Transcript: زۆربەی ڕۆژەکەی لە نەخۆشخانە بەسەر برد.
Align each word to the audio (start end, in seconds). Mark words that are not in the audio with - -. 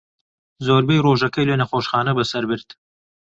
زۆربەی 0.65 1.03
ڕۆژەکەی 1.05 1.47
لە 1.49 1.55
نەخۆشخانە 1.61 2.13
بەسەر 2.17 2.43
برد. 2.51 2.69